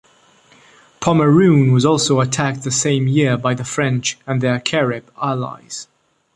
Pomeroon 0.99 1.71
was 1.73 1.85
also 1.85 2.21
attacked 2.21 2.63
the 2.63 2.71
same 2.71 3.07
year 3.07 3.37
by 3.37 3.53
the 3.53 3.63
French 3.63 4.17
and 4.25 4.41
their 4.41 4.59
Carib 4.59 5.11
allies. 5.21 5.87